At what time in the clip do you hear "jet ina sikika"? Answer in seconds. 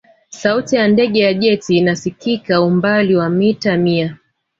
1.33-2.61